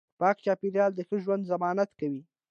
پاک 0.19 0.37
چاپیریال 0.45 0.91
د 0.95 0.99
ښه 1.07 1.17
ژوند 1.23 1.47
ضمانت 1.51 1.89
کوي 1.99 2.21